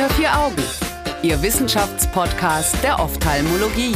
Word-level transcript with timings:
Unter 0.00 0.14
vier 0.14 0.34
Augen, 0.34 0.62
Ihr 1.22 1.42
Wissenschaftspodcast 1.42 2.82
der 2.82 2.98
Ophthalmologie. 3.00 3.94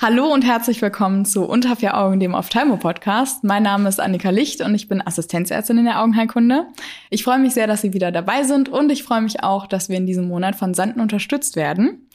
Hallo 0.00 0.32
und 0.32 0.46
herzlich 0.46 0.80
willkommen 0.80 1.26
zu 1.26 1.44
Unter 1.44 1.76
vier 1.76 1.94
Augen, 1.98 2.20
dem 2.20 2.32
Ophthalmo-Podcast. 2.32 3.44
Mein 3.44 3.64
Name 3.64 3.86
ist 3.86 4.00
Annika 4.00 4.30
Licht 4.30 4.62
und 4.62 4.74
ich 4.74 4.88
bin 4.88 5.06
Assistenzärztin 5.06 5.76
in 5.76 5.84
der 5.84 6.00
Augenheilkunde. 6.00 6.68
Ich 7.10 7.22
freue 7.22 7.38
mich 7.38 7.52
sehr, 7.52 7.66
dass 7.66 7.82
Sie 7.82 7.92
wieder 7.92 8.12
dabei 8.12 8.44
sind 8.44 8.70
und 8.70 8.90
ich 8.90 9.02
freue 9.02 9.20
mich 9.20 9.42
auch, 9.42 9.66
dass 9.66 9.90
wir 9.90 9.98
in 9.98 10.06
diesem 10.06 10.26
Monat 10.26 10.56
von 10.56 10.72
Sanden 10.72 11.00
unterstützt 11.00 11.54
werden. 11.54 12.08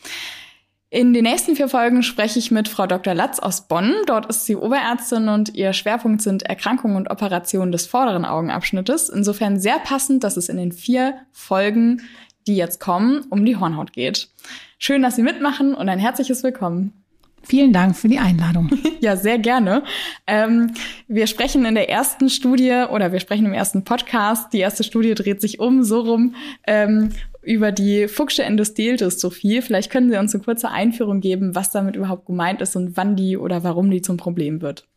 In 0.94 1.12
den 1.12 1.24
nächsten 1.24 1.56
vier 1.56 1.70
Folgen 1.70 2.04
spreche 2.04 2.38
ich 2.38 2.52
mit 2.52 2.68
Frau 2.68 2.86
Dr. 2.86 3.16
Latz 3.16 3.40
aus 3.40 3.68
Bonn. 3.68 3.96
Dort 4.06 4.28
ist 4.28 4.46
sie 4.46 4.56
Oberärztin 4.56 5.28
und 5.28 5.56
ihr 5.56 5.74
Schwerpunkt 5.74 6.22
sind 6.22 6.44
Erkrankungen 6.44 6.98
und 6.98 7.10
Operationen 7.10 7.72
des 7.72 7.88
vorderen 7.88 8.26
Augenabschnittes. 8.26 9.10
Insofern 9.10 9.60
sehr 9.60 9.80
passend, 9.80 10.24
dass 10.24 10.38
es 10.38 10.50
in 10.50 10.58
den 10.58 10.72
vier 10.72 11.16
Folgen, 11.32 12.04
die 12.46 12.56
jetzt 12.56 12.80
kommen, 12.80 13.26
um 13.32 13.44
die 13.44 13.56
Hornhaut 13.58 13.92
geht. 13.92 14.30
Schön, 14.78 15.02
dass 15.02 15.16
Sie 15.16 15.24
mitmachen 15.24 15.74
und 15.74 15.90
ein 15.90 15.98
herzliches 15.98 16.44
Willkommen. 16.44 16.94
Vielen 17.42 17.74
Dank 17.74 17.96
für 17.96 18.08
die 18.08 18.20
Einladung. 18.20 18.70
ja, 19.00 19.18
sehr 19.18 19.40
gerne. 19.40 19.82
Ähm, 20.28 20.76
wir 21.08 21.26
sprechen 21.26 21.66
in 21.66 21.74
der 21.74 21.90
ersten 21.90 22.30
Studie 22.30 22.86
oder 22.92 23.12
wir 23.12 23.20
sprechen 23.20 23.48
im 23.48 23.54
ersten 23.54 23.84
Podcast. 23.84 24.54
Die 24.54 24.60
erste 24.60 24.84
Studie 24.84 25.16
dreht 25.16 25.42
sich 25.42 25.60
um 25.60 25.84
so 25.84 26.02
rum 26.02 26.36
ähm, 26.68 27.10
über 27.44 27.72
die 27.72 28.08
Fuchsche 28.08 28.44
Endotheldystrophie. 28.44 29.62
Vielleicht 29.62 29.92
können 29.92 30.10
Sie 30.10 30.18
uns 30.18 30.34
eine 30.34 30.44
kurze 30.44 30.70
Einführung 30.70 31.20
geben, 31.20 31.56
was 31.56 31.72
damit 31.72 31.96
überhaupt 31.96 32.26
gemeint 32.26 32.62
ist 32.62 32.76
und 32.76 32.98
wann 32.98 33.16
die 33.16 33.38
oder 33.38 33.64
warum 33.64 33.90
die 33.92 34.02
zum 34.02 34.18
Problem 34.18 34.62
wird. 34.62 34.88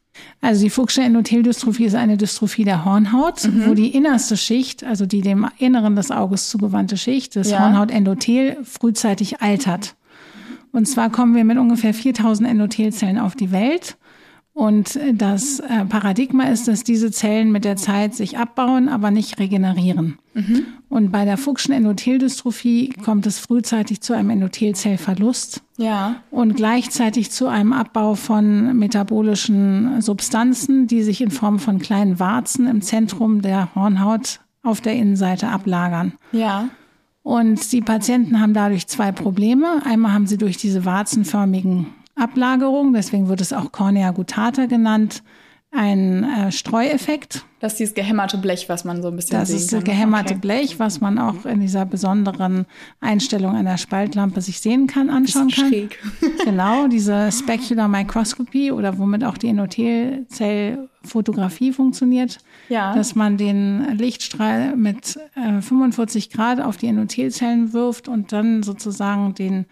Also 0.41 0.63
die 0.65 0.71
Fuchsche 0.71 1.03
Endotheldystrophie 1.03 1.85
ist 1.85 1.95
eine 1.95 2.17
Dystrophie 2.17 2.65
der 2.65 2.85
Hornhaut, 2.85 3.45
mhm. 3.45 3.67
wo 3.67 3.75
die 3.75 3.89
innerste 3.89 4.37
Schicht, 4.37 4.85
also 4.85 5.05
die 5.05 5.21
dem 5.21 5.47
Inneren 5.59 5.97
des 5.97 6.11
Auges 6.11 6.49
zugewandte 6.49 6.97
Schicht, 6.97 7.37
das 7.37 7.51
ja. 7.51 7.61
Hornhautendothel, 7.61 8.57
frühzeitig 8.65 9.41
altert. 9.43 9.95
Und 10.73 10.87
zwar 10.87 11.11
kommen 11.11 11.35
wir 11.35 11.45
mit 11.45 11.59
ungefähr 11.59 11.95
4000 11.95 12.49
Endothelzellen 12.49 13.19
auf 13.19 13.35
die 13.35 13.51
Welt 13.51 13.97
und 14.57 14.99
das 15.13 15.61
äh, 15.61 15.85
Paradigma 15.85 16.45
ist, 16.45 16.67
dass 16.67 16.83
diese 16.83 17.11
Zellen 17.11 17.53
mit 17.53 17.67
der 17.67 17.77
Zeit 17.77 18.15
sich 18.15 18.39
abbauen, 18.39 18.89
aber 18.89 19.11
nicht 19.11 19.39
regenerieren. 19.39 20.19
Mhm. 20.33 20.65
Und 20.89 21.13
bei 21.13 21.27
der 21.27 21.37
Fuchschen 21.37 21.75
Endotheldystrophie 21.75 22.89
kommt 23.05 23.27
es 23.27 23.39
frühzeitig 23.39 24.01
zu 24.01 24.15
einem 24.15 24.31
Endothelzellverlust. 24.31 25.63
Ja. 25.77 26.23
Und 26.31 26.57
gleichzeitig 26.57 27.31
zu 27.31 27.49
einem 27.49 27.75
Abbau 27.75 28.15
von 28.15 28.75
metabolischen 28.79 30.01
Substanzen, 30.01 30.87
die 30.87 31.03
sich 31.03 31.21
in 31.21 31.31
Form 31.31 31.59
von 31.59 31.79
kleinen 31.79 32.19
Warzen 32.19 32.67
im 32.67 32.81
Zentrum 32.81 33.43
der 33.43 33.75
Hornhaut 33.75 34.41
auf 34.63 34.81
der 34.81 34.95
Innenseite 34.95 35.49
ablagern. 35.49 36.15
Ja. 36.33 36.71
Und 37.23 37.73
die 37.73 37.83
Patienten 37.83 38.41
haben 38.41 38.55
dadurch 38.55 38.87
zwei 38.87 39.13
Probleme. 39.13 39.83
Einmal 39.85 40.15
haben 40.15 40.27
sie 40.27 40.39
durch 40.39 40.57
diese 40.57 40.87
warzenförmigen 40.87 41.89
Ablagerung, 42.17 42.93
deswegen 42.93 43.29
wird 43.29 43.41
es 43.41 43.53
auch 43.53 43.73
Cornea 43.73 44.11
gutata 44.11 44.67
genannt, 44.67 45.23
ein 45.71 46.25
äh, 46.25 46.51
Streueffekt. 46.53 47.45
Das 47.61 47.73
ist 47.73 47.81
dieses 47.81 47.95
gehämmerte 47.95 48.39
Blech, 48.39 48.69
was 48.69 48.85
man 48.85 49.03
so 49.03 49.09
ein 49.09 49.17
bisschen 49.17 49.39
das 49.39 49.49
sehen 49.49 49.57
kann. 49.57 49.59
Das 49.59 49.65
ist 49.65 49.73
das 49.73 49.83
gehämmerte 49.85 50.35
okay. 50.35 50.41
Blech, 50.41 50.79
was 50.79 51.01
man 51.01 51.19
auch 51.19 51.45
in 51.45 51.59
dieser 51.61 51.85
besonderen 51.85 52.67
Einstellung 53.01 53.55
einer 53.55 53.77
Spaltlampe 53.77 54.41
sich 54.41 54.61
sehen 54.61 54.87
kann, 54.87 55.11
anschauen 55.11 55.51
kann. 55.51 55.69
Schräg. 55.69 55.99
genau, 56.45 56.87
diese 56.89 57.31
Specular 57.33 57.89
Microscopy 57.89 58.73
oder 58.73 58.97
womit 58.99 59.25
auch 59.25 59.37
die 59.37 59.49
Endothelzellfotografie 59.49 61.73
funktioniert. 61.73 62.39
Ja. 62.69 62.95
Dass 62.95 63.15
man 63.15 63.37
den 63.37 63.99
Lichtstrahl 63.99 64.75
mit 64.77 65.19
äh, 65.35 65.61
45 65.61 66.31
Grad 66.31 66.61
auf 66.61 66.79
die 66.79 66.87
Endothelzellen 66.87 67.73
wirft 67.73 68.07
und 68.09 68.33
dann 68.33 68.63
sozusagen 68.63 69.35
den 69.35 69.67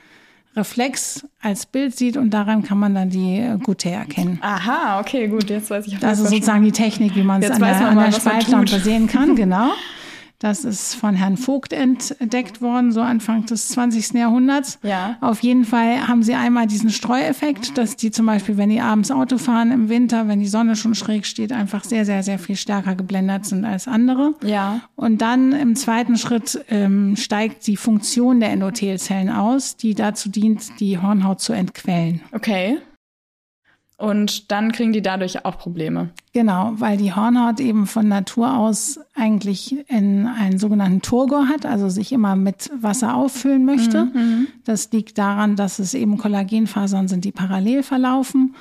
Reflex 0.57 1.27
als 1.41 1.67
Bild 1.67 1.97
sieht 1.97 2.17
und 2.17 2.31
daran 2.31 2.63
kann 2.63 2.79
man 2.79 2.95
dann 2.95 3.11
die 3.11 3.39
äh, 3.39 3.59
Gute 3.63 3.91
erkennen. 3.91 4.39
Aha, 4.41 5.01
okay, 5.01 5.27
gut, 5.27 5.51
jetzt 5.51 5.71
weiß 5.71 5.87
ich. 5.87 5.99
Das 5.99 6.21
ist 6.21 6.31
sozusagen 6.31 6.65
die 6.65 6.73
Technik, 6.73 7.17
wie 7.17 7.25
man 7.25 7.43
es 7.43 7.51
an 7.51 7.61
der, 7.61 7.89
an 7.89 7.99
der 7.99 8.13
Spaltlampe 8.13 8.79
sehen 8.79 9.09
kann, 9.09 9.35
genau. 9.37 9.71
Das 10.44 10.66
ist 10.66 10.94
von 10.97 11.15
Herrn 11.15 11.38
Vogt 11.38 11.72
entdeckt 11.72 12.60
worden, 12.60 12.93
so 12.93 13.00
Anfang 13.00 13.47
des 13.47 13.69
20. 13.69 14.12
Jahrhunderts. 14.12 14.78
Ja. 14.82 15.16
Auf 15.22 15.43
jeden 15.43 15.65
Fall 15.65 16.06
haben 16.06 16.22
sie 16.22 16.34
einmal 16.34 16.66
diesen 16.66 16.91
Streueffekt, 16.91 17.78
dass 17.78 17.97
die 17.97 18.10
zum 18.10 18.27
Beispiel, 18.27 18.59
wenn 18.59 18.69
die 18.69 18.82
abends 18.82 19.10
Auto 19.10 19.38
fahren 19.38 19.72
im 19.72 19.88
Winter, 19.88 20.28
wenn 20.28 20.41
die 20.41 20.47
Sonne 20.47 20.77
schon 20.77 20.94
schräg 20.94 21.25
steht, 21.25 21.50
einfach 21.50 21.82
sehr, 21.82 22.05
sehr, 22.05 22.22
sehr 22.22 22.38
viel 22.38 22.56
stärker 22.56 22.94
geblendet 22.94 23.47
sind 23.47 23.65
als 23.65 23.88
andere. 23.88 24.34
Ja. 24.44 24.82
Und 24.97 25.22
dann 25.22 25.53
im 25.53 25.77
zweiten 25.77 26.19
Schritt 26.19 26.62
ähm, 26.69 27.16
steigt 27.16 27.66
die 27.66 27.78
Funktion 27.78 28.41
der 28.41 28.50
Endothelzellen 28.50 29.31
aus, 29.31 29.78
die 29.78 29.94
dazu 29.94 30.28
dient, 30.28 30.78
die 30.78 30.99
Hornhaut 30.99 31.41
zu 31.41 31.55
entquellen. 31.55 32.21
Okay. 32.32 32.81
Und 33.97 34.50
dann 34.50 34.72
kriegen 34.72 34.93
die 34.93 35.03
dadurch 35.03 35.44
auch 35.44 35.56
Probleme. 35.56 36.10
Genau, 36.32 36.72
weil 36.77 36.97
die 36.97 37.15
Hornhaut 37.15 37.60
eben 37.60 37.87
von 37.87 38.09
Natur 38.09 38.56
aus 38.56 38.99
eigentlich 39.15 39.88
in 39.88 40.27
einen 40.27 40.59
sogenannten 40.59 41.00
Turgor 41.00 41.49
hat, 41.49 41.65
also 41.65 41.88
sich 41.88 42.10
immer 42.10 42.34
mit 42.34 42.71
Wasser 42.77 43.15
auffüllen 43.15 43.65
möchte. 43.65 44.06
Mhm, 44.06 44.12
mhm. 44.21 44.47
Das 44.65 44.91
liegt 44.91 45.16
daran, 45.16 45.55
dass 45.55 45.78
es 45.78 45.94
eben 45.94 46.19
Kollagenfasern 46.19 47.06
sind, 47.06 47.25
die 47.25 47.31
parallel 47.31 47.84
verlaufen 47.84 48.56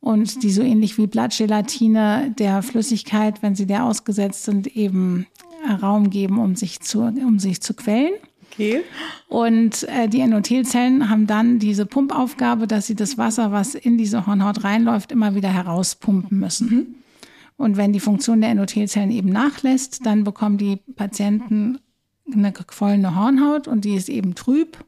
und 0.00 0.42
die 0.42 0.50
so 0.50 0.60
ähnlich 0.60 0.98
wie 0.98 1.06
Blattgelatine 1.06 2.34
der 2.38 2.62
Flüssigkeit, 2.62 3.42
wenn 3.42 3.54
sie 3.54 3.66
der 3.66 3.84
ausgesetzt 3.84 4.44
sind, 4.44 4.66
eben 4.76 5.26
Raum 5.82 6.10
geben, 6.10 6.38
um 6.38 6.56
sich 6.56 6.80
zu, 6.80 7.00
um 7.00 7.38
sich 7.38 7.62
zu 7.62 7.72
quellen. 7.72 8.12
Okay. 8.54 8.82
Und 9.28 9.82
äh, 9.88 10.08
die 10.08 10.20
Endothelzellen 10.20 11.10
haben 11.10 11.26
dann 11.26 11.58
diese 11.58 11.86
Pumpaufgabe, 11.86 12.66
dass 12.66 12.86
sie 12.86 12.94
das 12.94 13.18
Wasser, 13.18 13.52
was 13.52 13.74
in 13.74 13.98
diese 13.98 14.26
Hornhaut 14.26 14.64
reinläuft, 14.64 15.12
immer 15.12 15.34
wieder 15.34 15.52
herauspumpen 15.52 16.38
müssen. 16.38 16.68
Mhm. 16.68 16.94
Und 17.56 17.76
wenn 17.76 17.92
die 17.92 18.00
Funktion 18.00 18.40
der 18.40 18.50
Endothelzellen 18.50 19.10
eben 19.10 19.28
nachlässt, 19.28 20.04
dann 20.06 20.24
bekommen 20.24 20.58
die 20.58 20.76
Patienten 20.76 21.78
eine 22.32 22.52
gequollene 22.52 23.16
Hornhaut 23.16 23.68
und 23.68 23.84
die 23.84 23.94
ist 23.94 24.08
eben 24.08 24.34
trüb 24.34 24.84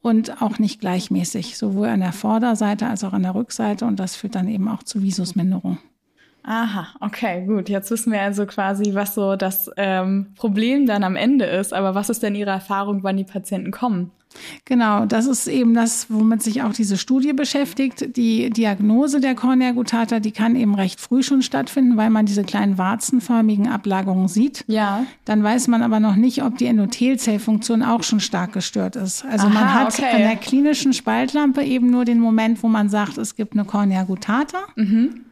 und 0.00 0.42
auch 0.42 0.58
nicht 0.58 0.80
gleichmäßig, 0.80 1.56
sowohl 1.56 1.88
an 1.88 2.00
der 2.00 2.12
Vorderseite 2.12 2.86
als 2.86 3.04
auch 3.04 3.12
an 3.12 3.22
der 3.22 3.34
Rückseite. 3.34 3.84
Und 3.84 4.00
das 4.00 4.16
führt 4.16 4.34
dann 4.34 4.48
eben 4.48 4.68
auch 4.68 4.82
zu 4.82 5.02
Visusminderung. 5.02 5.78
Aha, 6.44 6.88
okay, 7.00 7.44
gut. 7.46 7.68
Jetzt 7.68 7.90
wissen 7.90 8.12
wir 8.12 8.20
also 8.20 8.46
quasi, 8.46 8.94
was 8.94 9.14
so 9.14 9.36
das 9.36 9.70
ähm, 9.76 10.26
Problem 10.34 10.86
dann 10.86 11.04
am 11.04 11.16
Ende 11.16 11.44
ist. 11.44 11.72
Aber 11.72 11.94
was 11.94 12.10
ist 12.10 12.22
denn 12.22 12.34
Ihre 12.34 12.50
Erfahrung, 12.50 13.02
wann 13.02 13.16
die 13.16 13.24
Patienten 13.24 13.70
kommen? 13.70 14.10
Genau, 14.64 15.04
das 15.04 15.26
ist 15.26 15.46
eben 15.46 15.74
das, 15.74 16.06
womit 16.08 16.42
sich 16.42 16.62
auch 16.62 16.72
diese 16.72 16.96
Studie 16.96 17.32
beschäftigt. 17.32 18.16
Die 18.16 18.50
Diagnose 18.50 19.20
der 19.20 19.34
Cornea 19.34 19.72
gutata, 19.72 20.20
die 20.20 20.32
kann 20.32 20.56
eben 20.56 20.74
recht 20.74 21.00
früh 21.00 21.22
schon 21.22 21.42
stattfinden, 21.42 21.96
weil 21.96 22.10
man 22.10 22.26
diese 22.26 22.42
kleinen 22.42 22.78
warzenförmigen 22.78 23.68
Ablagerungen 23.68 24.28
sieht. 24.28 24.64
Ja. 24.66 25.04
Dann 25.24 25.42
weiß 25.42 25.68
man 25.68 25.82
aber 25.82 26.00
noch 26.00 26.16
nicht, 26.16 26.42
ob 26.42 26.58
die 26.58 26.66
Endothelzellfunktion 26.66 27.82
auch 27.82 28.02
schon 28.02 28.20
stark 28.20 28.52
gestört 28.52 28.96
ist. 28.96 29.24
Also 29.24 29.46
Aha, 29.46 29.54
man 29.54 29.74
hat 29.74 29.98
okay. 29.98 30.10
an 30.12 30.22
der 30.22 30.36
klinischen 30.36 30.92
Spaltlampe 30.92 31.62
eben 31.62 31.90
nur 31.90 32.04
den 32.04 32.18
Moment, 32.18 32.62
wo 32.62 32.68
man 32.68 32.88
sagt, 32.88 33.18
es 33.18 33.36
gibt 33.36 33.52
eine 33.52 33.64
Cornea 33.64 34.04
gutata. 34.04 34.58
Mhm. 34.76 35.26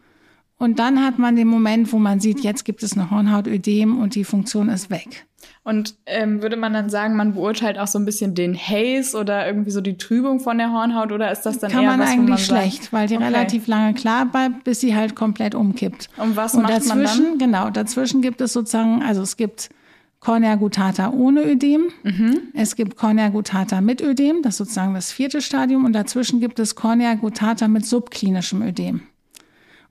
Und 0.61 0.77
dann 0.77 1.03
hat 1.03 1.17
man 1.17 1.35
den 1.35 1.47
Moment, 1.47 1.91
wo 1.91 1.97
man 1.97 2.19
sieht, 2.19 2.41
jetzt 2.41 2.65
gibt 2.65 2.83
es 2.83 2.93
eine 2.93 3.09
Hornhautödem 3.09 3.97
und 3.97 4.13
die 4.13 4.23
Funktion 4.23 4.69
ist 4.69 4.91
weg. 4.91 5.25
Und 5.63 5.95
ähm, 6.05 6.43
würde 6.43 6.55
man 6.55 6.71
dann 6.71 6.87
sagen, 6.87 7.15
man 7.15 7.33
beurteilt 7.33 7.79
auch 7.79 7.87
so 7.87 7.97
ein 7.97 8.05
bisschen 8.05 8.35
den 8.35 8.55
Haze 8.55 9.17
oder 9.17 9.47
irgendwie 9.47 9.71
so 9.71 9.81
die 9.81 9.97
Trübung 9.97 10.39
von 10.39 10.59
der 10.59 10.71
Hornhaut 10.71 11.11
oder 11.11 11.31
ist 11.31 11.47
das 11.47 11.57
dann 11.57 11.71
Kann 11.71 11.81
eher 11.81 11.89
man 11.89 12.01
was, 12.01 12.09
eigentlich 12.09 12.29
man 12.29 12.37
schlecht, 12.37 12.83
sagt, 12.83 12.93
weil 12.93 13.07
die 13.07 13.15
okay. 13.15 13.23
relativ 13.23 13.65
lange 13.65 13.95
klar 13.95 14.27
bleibt, 14.27 14.63
bis 14.63 14.81
sie 14.81 14.95
halt 14.95 15.15
komplett 15.15 15.55
umkippt. 15.55 16.09
Und 16.17 16.35
was 16.35 16.53
und 16.53 16.61
macht 16.61 16.73
dazwischen, 16.73 17.23
man 17.23 17.39
dann? 17.39 17.51
Genau, 17.51 17.69
dazwischen 17.71 18.21
gibt 18.21 18.39
es 18.39 18.53
sozusagen, 18.53 19.01
also 19.01 19.23
es 19.23 19.37
gibt 19.37 19.71
Cornea 20.19 20.53
gutata 20.57 21.09
ohne 21.09 21.43
Ödem. 21.43 21.85
Mhm. 22.03 22.37
Es 22.53 22.75
gibt 22.75 22.97
Cornea 22.97 23.29
gutata 23.29 23.81
mit 23.81 23.99
Ödem, 23.99 24.43
das 24.43 24.53
ist 24.53 24.57
sozusagen 24.59 24.93
das 24.93 25.11
vierte 25.11 25.41
Stadium. 25.41 25.85
Und 25.85 25.93
dazwischen 25.93 26.39
gibt 26.39 26.59
es 26.59 26.75
Cornea 26.75 27.15
gutata 27.15 27.67
mit 27.67 27.83
subklinischem 27.83 28.61
Ödem. 28.61 29.01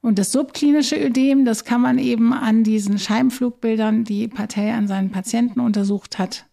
Und 0.03 0.19
das 0.19 0.33
subklinische 0.33 0.97
Ödem, 0.97 1.45
das 1.45 1.65
kann 1.65 1.83
man 1.83 1.99
eben 1.99 2.33
an 2.33 2.65
diesen 2.65 2.99
Scheibenflugbildern, 2.99 4.05
die 4.05 4.29
Partei 4.29 4.73
an 4.73 4.89
seinen 4.89 5.11
Patienten 5.11 5.61
untersucht 5.61 6.19
hat, 6.19 6.47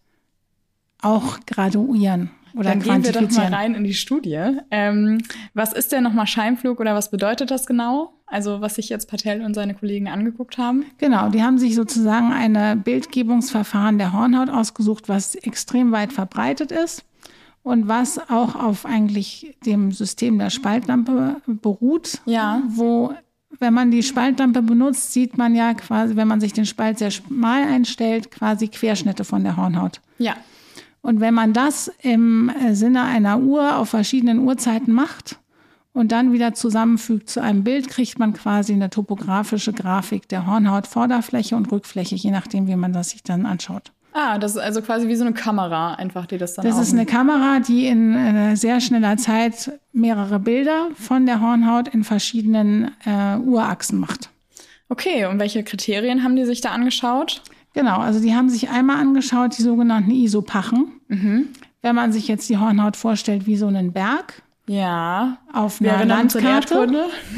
auch 1.00 1.40
graduieren. 1.46 2.30
Oder 2.54 2.70
Dann 2.70 2.80
gehen 2.80 3.04
wir 3.04 3.12
doch 3.12 3.30
mal 3.30 3.54
rein 3.54 3.74
in 3.74 3.84
die 3.84 3.94
Studie. 3.94 4.56
Ähm, 4.70 5.18
was 5.54 5.72
ist 5.72 5.92
denn 5.92 6.02
nochmal 6.02 6.26
Scheinflug 6.26 6.80
oder 6.80 6.94
was 6.94 7.10
bedeutet 7.10 7.50
das 7.50 7.66
genau? 7.66 8.12
Also 8.26 8.60
was 8.60 8.74
sich 8.74 8.88
jetzt 8.88 9.08
Patel 9.08 9.42
und 9.42 9.54
seine 9.54 9.74
Kollegen 9.74 10.08
angeguckt 10.08 10.58
haben? 10.58 10.84
Genau, 10.98 11.28
die 11.30 11.42
haben 11.42 11.58
sich 11.58 11.74
sozusagen 11.74 12.32
ein 12.32 12.82
Bildgebungsverfahren 12.82 13.98
der 13.98 14.12
Hornhaut 14.12 14.50
ausgesucht, 14.50 15.08
was 15.08 15.34
extrem 15.34 15.92
weit 15.92 16.12
verbreitet 16.12 16.72
ist 16.72 17.04
und 17.62 17.88
was 17.88 18.18
auch 18.30 18.54
auf 18.54 18.84
eigentlich 18.86 19.56
dem 19.64 19.92
System 19.92 20.38
der 20.38 20.50
Spaltlampe 20.50 21.36
beruht, 21.46 22.20
ja. 22.26 22.62
wo 22.68 23.14
wenn 23.58 23.74
man 23.74 23.90
die 23.90 24.02
Spaltlampe 24.02 24.62
benutzt, 24.62 25.12
sieht 25.12 25.38
man 25.38 25.54
ja 25.54 25.74
quasi, 25.74 26.16
wenn 26.16 26.28
man 26.28 26.40
sich 26.40 26.52
den 26.52 26.66
Spalt 26.66 26.98
sehr 26.98 27.10
schmal 27.10 27.62
einstellt, 27.64 28.30
quasi 28.30 28.68
Querschnitte 28.68 29.24
von 29.24 29.42
der 29.42 29.56
Hornhaut. 29.56 30.00
Ja. 30.18 30.36
Und 31.00 31.20
wenn 31.20 31.34
man 31.34 31.52
das 31.52 31.90
im 32.02 32.50
äh, 32.50 32.74
Sinne 32.74 33.04
einer 33.04 33.38
Uhr 33.38 33.78
auf 33.78 33.90
verschiedenen 33.90 34.40
Uhrzeiten 34.40 34.92
macht 34.92 35.38
und 35.92 36.12
dann 36.12 36.32
wieder 36.32 36.54
zusammenfügt 36.54 37.30
zu 37.30 37.40
einem 37.40 37.64
Bild, 37.64 37.88
kriegt 37.88 38.18
man 38.18 38.34
quasi 38.34 38.72
eine 38.72 38.90
topografische 38.90 39.72
Grafik 39.72 40.28
der 40.28 40.46
Hornhaut, 40.46 40.86
Vorderfläche 40.86 41.56
und 41.56 41.72
Rückfläche, 41.72 42.16
je 42.16 42.30
nachdem, 42.30 42.66
wie 42.66 42.76
man 42.76 42.92
das 42.92 43.10
sich 43.10 43.22
dann 43.22 43.46
anschaut. 43.46 43.92
Ah, 44.20 44.36
das 44.36 44.56
ist 44.56 44.58
also 44.58 44.82
quasi 44.82 45.06
wie 45.06 45.14
so 45.14 45.24
eine 45.24 45.32
Kamera, 45.32 45.94
einfach, 45.94 46.26
die 46.26 46.38
das 46.38 46.54
dann 46.54 46.66
Das 46.66 46.76
ist 46.80 46.92
eine 46.92 47.06
Kamera, 47.06 47.60
die 47.60 47.86
in 47.86 48.16
äh, 48.16 48.56
sehr 48.56 48.80
schneller 48.80 49.16
Zeit 49.16 49.78
mehrere 49.92 50.40
Bilder 50.40 50.88
von 50.94 51.24
der 51.24 51.40
Hornhaut 51.40 51.86
in 51.86 52.02
verschiedenen 52.02 52.90
äh, 53.06 53.36
Uhrachsen 53.36 54.00
macht. 54.00 54.30
Okay, 54.88 55.26
und 55.26 55.38
welche 55.38 55.62
Kriterien 55.62 56.24
haben 56.24 56.34
die 56.34 56.44
sich 56.46 56.60
da 56.60 56.70
angeschaut? 56.70 57.42
Genau, 57.74 57.98
also 57.98 58.18
die 58.18 58.34
haben 58.34 58.48
sich 58.48 58.70
einmal 58.70 58.96
angeschaut, 58.96 59.56
die 59.56 59.62
sogenannten 59.62 60.10
Isopachen. 60.10 61.00
Mhm. 61.06 61.50
Wenn 61.82 61.94
man 61.94 62.12
sich 62.12 62.26
jetzt 62.26 62.48
die 62.48 62.58
Hornhaut 62.58 62.96
vorstellt 62.96 63.46
wie 63.46 63.56
so 63.56 63.68
einen 63.68 63.92
Berg, 63.92 64.42
ja, 64.66 65.38
auf 65.52 65.80
einer 65.80 66.04
Landkarte. 66.04 66.88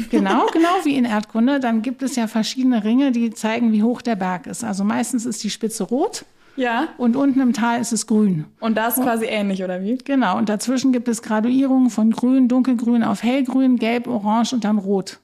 Genau, 0.09 0.47
genau 0.51 0.69
wie 0.83 0.97
in 0.97 1.05
Erdkunde. 1.05 1.59
Dann 1.59 1.83
gibt 1.83 2.01
es 2.01 2.15
ja 2.15 2.25
verschiedene 2.25 2.83
Ringe, 2.83 3.11
die 3.11 3.29
zeigen, 3.29 3.71
wie 3.71 3.83
hoch 3.83 4.01
der 4.01 4.15
Berg 4.15 4.47
ist. 4.47 4.63
Also 4.63 4.83
meistens 4.83 5.27
ist 5.27 5.43
die 5.43 5.51
Spitze 5.51 5.83
rot. 5.83 6.25
Ja. 6.61 6.89
Und 6.97 7.15
unten 7.15 7.41
im 7.41 7.53
Tal 7.53 7.81
ist 7.81 7.91
es 7.91 8.05
grün. 8.05 8.45
Und 8.59 8.77
da 8.77 8.87
ist 8.87 9.01
quasi 9.01 9.25
ähnlich, 9.25 9.63
oder 9.63 9.81
wie? 9.81 9.97
Genau. 9.97 10.37
Und 10.37 10.47
dazwischen 10.47 10.91
gibt 10.91 11.07
es 11.07 11.23
Graduierungen 11.23 11.89
von 11.89 12.11
grün, 12.11 12.47
dunkelgrün 12.47 13.03
auf 13.03 13.23
hellgrün, 13.23 13.77
gelb, 13.77 14.07
orange 14.07 14.53
und 14.53 14.63
dann 14.63 14.77
rot. 14.77 15.19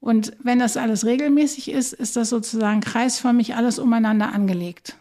Und 0.00 0.32
wenn 0.42 0.58
das 0.58 0.76
alles 0.76 1.06
regelmäßig 1.06 1.70
ist, 1.70 1.92
ist 1.92 2.16
das 2.16 2.30
sozusagen 2.30 2.80
kreisförmig 2.80 3.54
alles 3.54 3.78
umeinander 3.78 4.32
angelegt. 4.32 4.96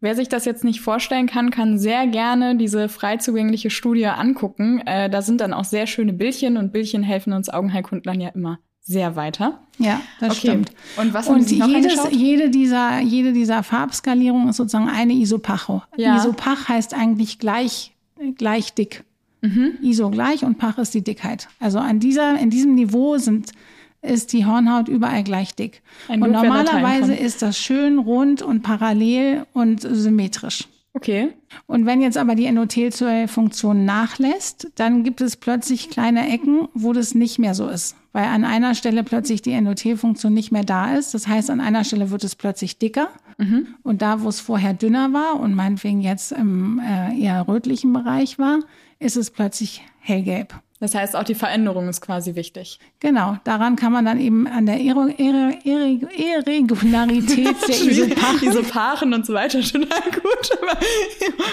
Wer 0.00 0.14
sich 0.14 0.28
das 0.28 0.44
jetzt 0.44 0.62
nicht 0.62 0.80
vorstellen 0.80 1.26
kann, 1.26 1.50
kann 1.50 1.78
sehr 1.78 2.06
gerne 2.06 2.56
diese 2.56 2.88
frei 2.88 3.16
zugängliche 3.16 3.70
Studie 3.70 4.06
angucken. 4.06 4.80
Äh, 4.86 5.10
da 5.10 5.20
sind 5.20 5.40
dann 5.40 5.52
auch 5.52 5.64
sehr 5.64 5.86
schöne 5.88 6.12
Bildchen 6.12 6.56
und 6.56 6.72
Bildchen 6.72 7.02
helfen 7.02 7.32
uns 7.32 7.50
Augenheilkundlern 7.50 8.20
ja 8.20 8.28
immer 8.28 8.60
sehr 8.88 9.16
weiter. 9.16 9.58
Ja, 9.78 10.00
das 10.18 10.30
okay. 10.30 10.48
stimmt. 10.48 10.72
Und 10.96 11.12
was 11.12 11.28
haben 11.28 11.42
Sie 11.42 11.58
noch 11.58 11.68
jedes, 11.68 12.10
jede 12.10 12.50
dieser 12.50 13.00
jede 13.00 13.32
dieser 13.32 13.62
Farbskalierungen 13.62 14.48
ist 14.48 14.56
sozusagen 14.56 14.88
eine 14.88 15.12
Isopacho. 15.12 15.82
Ja. 15.96 16.16
Isopach 16.16 16.68
heißt 16.68 16.94
eigentlich 16.94 17.38
gleich 17.38 17.92
gleich 18.36 18.72
dick. 18.74 19.04
Mhm. 19.42 19.74
Iso 19.82 20.10
gleich 20.10 20.42
und 20.42 20.58
Pach 20.58 20.78
ist 20.78 20.94
die 20.94 21.04
Dickheit. 21.04 21.48
Also 21.60 21.78
an 21.78 22.00
dieser 22.00 22.40
in 22.40 22.48
diesem 22.50 22.74
Niveau 22.74 23.18
sind 23.18 23.52
ist 24.00 24.32
die 24.32 24.46
Hornhaut 24.46 24.88
überall 24.88 25.22
gleich 25.22 25.54
dick. 25.54 25.82
Ein 26.08 26.22
und 26.22 26.30
normalerweise 26.32 27.14
ist 27.14 27.42
das 27.42 27.58
schön 27.58 27.98
rund 27.98 28.40
und 28.40 28.62
parallel 28.62 29.44
und 29.52 29.82
symmetrisch. 29.82 30.66
Okay. 30.94 31.32
Und 31.66 31.86
wenn 31.86 32.00
jetzt 32.00 32.16
aber 32.16 32.34
die 32.34 32.46
Endothelzellfunktion 32.46 33.84
nachlässt, 33.84 34.70
dann 34.74 35.04
gibt 35.04 35.20
es 35.20 35.36
plötzlich 35.36 35.90
kleine 35.90 36.28
Ecken, 36.32 36.68
wo 36.74 36.92
das 36.92 37.14
nicht 37.14 37.38
mehr 37.38 37.54
so 37.54 37.68
ist. 37.68 37.94
Weil 38.12 38.24
an 38.24 38.44
einer 38.44 38.74
Stelle 38.74 39.04
plötzlich 39.04 39.42
die 39.42 39.52
Endothelfunktion 39.52 40.34
nicht 40.34 40.50
mehr 40.50 40.64
da 40.64 40.94
ist. 40.96 41.14
Das 41.14 41.28
heißt, 41.28 41.50
an 41.50 41.60
einer 41.60 41.84
Stelle 41.84 42.10
wird 42.10 42.24
es 42.24 42.34
plötzlich 42.34 42.78
dicker. 42.78 43.10
Mhm. 43.36 43.68
Und 43.82 44.02
da, 44.02 44.22
wo 44.22 44.28
es 44.28 44.40
vorher 44.40 44.74
dünner 44.74 45.12
war 45.12 45.38
und 45.38 45.54
meinetwegen 45.54 46.00
jetzt 46.00 46.32
im 46.32 46.80
äh, 46.80 47.16
eher 47.16 47.46
rötlichen 47.46 47.92
Bereich 47.92 48.38
war, 48.38 48.60
ist 48.98 49.16
es 49.16 49.30
plötzlich 49.30 49.82
hellgelb. 50.00 50.54
Das 50.80 50.94
heißt, 50.94 51.16
auch 51.16 51.24
die 51.24 51.34
Veränderung 51.34 51.88
ist 51.88 52.00
quasi 52.00 52.36
wichtig. 52.36 52.78
Genau, 53.00 53.36
daran 53.42 53.74
kann 53.74 53.92
man 53.92 54.04
dann 54.04 54.20
eben 54.20 54.46
an 54.46 54.64
der 54.64 54.78
Irregularität 54.78 57.56
der 57.68 57.80
Isopachen. 57.90 58.48
Isopachen 58.48 59.12
und 59.12 59.26
so 59.26 59.34
weiter 59.34 59.60
schon 59.62 59.80
gut. 59.80 60.50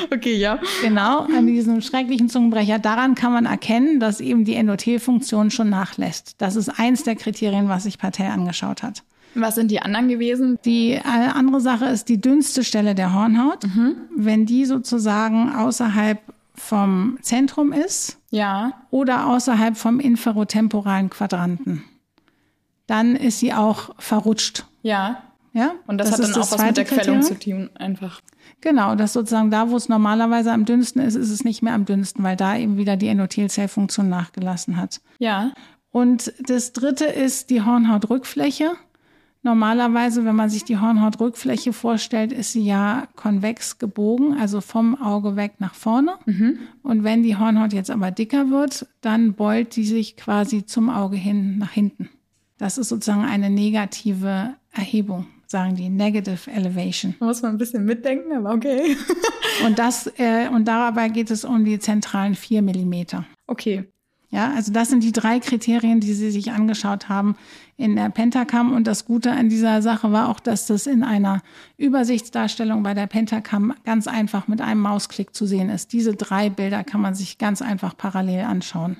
okay, 0.13 0.35
ja. 0.35 0.59
Genau, 0.81 1.21
an 1.21 1.47
diesem 1.47 1.81
schrecklichen 1.81 2.29
Zungenbrecher. 2.29 2.77
Daran 2.77 3.15
kann 3.15 3.33
man 3.33 3.45
erkennen, 3.45 3.99
dass 3.99 4.21
eben 4.21 4.45
die 4.45 4.53
Endothelfunktion 4.53 5.49
schon 5.49 5.69
nachlässt. 5.69 6.35
Das 6.37 6.55
ist 6.55 6.69
eins 6.69 7.03
der 7.03 7.15
Kriterien, 7.15 7.67
was 7.67 7.83
sich 7.83 7.97
Patel 7.97 8.27
angeschaut 8.27 8.83
hat. 8.83 9.03
Was 9.33 9.55
sind 9.55 9.69
die 9.69 9.81
anderen 9.81 10.07
gewesen? 10.07 10.59
Die 10.63 10.91
äh, 10.91 11.01
andere 11.03 11.59
Sache 11.59 11.85
ist 11.85 12.07
die 12.07 12.21
dünnste 12.21 12.63
Stelle 12.63 12.95
der 12.95 13.13
Hornhaut. 13.13 13.65
Mhm. 13.65 13.95
Wenn 14.15 14.45
die 14.45 14.65
sozusagen 14.65 15.53
außerhalb 15.53 16.19
vom 16.55 17.17
Zentrum 17.21 17.73
ist 17.73 18.19
ja. 18.29 18.73
oder 18.91 19.27
außerhalb 19.27 19.77
vom 19.77 19.99
inferotemporalen 19.99 21.09
Quadranten. 21.09 21.83
Dann 22.87 23.15
ist 23.15 23.39
sie 23.39 23.53
auch 23.53 23.95
verrutscht. 23.97 24.65
Ja. 24.81 25.23
Ja. 25.53 25.71
Und 25.87 25.97
das, 25.97 26.09
das 26.09 26.19
hat 26.19 26.25
dann 26.25 26.41
auch 26.41 26.51
was 26.51 26.65
mit 26.65 26.77
der 26.77 26.85
Quellung 26.85 27.21
zu 27.21 27.39
tun, 27.39 27.69
einfach. 27.75 28.21
Genau, 28.59 28.95
das 28.95 29.13
sozusagen 29.13 29.51
da, 29.51 29.69
wo 29.69 29.77
es 29.77 29.87
normalerweise 29.87 30.51
am 30.51 30.65
dünnsten 30.65 31.01
ist, 31.01 31.15
ist 31.15 31.29
es 31.29 31.43
nicht 31.43 31.61
mehr 31.61 31.73
am 31.73 31.85
dünnsten, 31.85 32.23
weil 32.23 32.35
da 32.35 32.57
eben 32.57 32.77
wieder 32.77 32.97
die 32.97 33.07
Endothelzellfunktion 33.07 34.09
nachgelassen 34.09 34.75
hat. 34.75 35.01
Ja. 35.19 35.53
Und 35.91 36.33
das 36.45 36.73
dritte 36.73 37.05
ist 37.05 37.49
die 37.49 37.61
Hornhautrückfläche. 37.61 38.73
Normalerweise, 39.45 40.25
wenn 40.25 40.35
man 40.35 40.49
sich 40.49 40.63
die 40.63 40.79
Hornhautrückfläche 40.79 41.71
vorstellt, 41.71 42.33
ist 42.33 42.53
sie 42.53 42.65
ja 42.65 43.07
konvex 43.15 43.77
gebogen, 43.77 44.33
also 44.33 44.59
vom 44.59 44.99
Auge 44.99 45.35
weg 45.35 45.53
nach 45.59 45.75
vorne. 45.75 46.15
Mhm. 46.25 46.57
Und 46.81 47.03
wenn 47.03 47.21
die 47.21 47.37
Hornhaut 47.37 47.71
jetzt 47.71 47.91
aber 47.91 48.09
dicker 48.09 48.49
wird, 48.49 48.87
dann 49.01 49.33
beult 49.33 49.75
die 49.75 49.85
sich 49.85 50.17
quasi 50.17 50.65
zum 50.65 50.89
Auge 50.89 51.15
hin 51.15 51.59
nach 51.59 51.69
hinten. 51.69 52.09
Das 52.57 52.79
ist 52.79 52.89
sozusagen 52.89 53.23
eine 53.23 53.51
negative 53.51 54.55
Erhebung, 54.71 55.27
sagen 55.45 55.75
die, 55.75 55.89
Negative 55.89 56.49
Elevation. 56.49 57.13
Da 57.19 57.25
muss 57.27 57.43
man 57.43 57.51
ein 57.51 57.59
bisschen 57.59 57.85
mitdenken, 57.85 58.35
aber 58.35 58.51
okay. 58.51 58.97
und 59.67 59.77
das 59.77 60.11
äh, 60.17 60.49
und 60.49 60.67
dabei 60.67 61.09
geht 61.09 61.29
es 61.29 61.45
um 61.45 61.65
die 61.65 61.77
zentralen 61.77 62.33
vier 62.33 62.63
Millimeter. 62.63 63.27
Okay. 63.45 63.85
Ja, 64.35 64.51
also 64.53 64.73
das 64.73 64.89
sind 64.89 65.01
die 65.01 65.13
drei 65.13 65.39
Kriterien, 65.39 66.01
die 66.01 66.13
Sie 66.13 66.29
sich 66.29 66.51
angeschaut 66.51 67.07
haben 67.07 67.37
in 67.77 67.95
der 67.95 68.09
Pentacam. 68.09 68.73
Und 68.73 68.85
das 68.85 69.05
Gute 69.05 69.31
an 69.31 69.47
dieser 69.47 69.81
Sache 69.81 70.11
war 70.11 70.27
auch, 70.27 70.41
dass 70.41 70.67
das 70.67 70.87
in 70.87 71.05
einer 71.05 71.41
Übersichtsdarstellung 71.77 72.83
bei 72.83 72.93
der 72.93 73.07
Pentacam 73.07 73.73
ganz 73.85 74.07
einfach 74.07 74.49
mit 74.49 74.59
einem 74.59 74.81
Mausklick 74.81 75.33
zu 75.33 75.45
sehen 75.45 75.69
ist. 75.69 75.93
Diese 75.93 76.17
drei 76.17 76.49
Bilder 76.49 76.83
kann 76.83 76.99
man 76.99 77.15
sich 77.15 77.37
ganz 77.37 77.61
einfach 77.61 77.95
parallel 77.95 78.43
anschauen. 78.43 78.97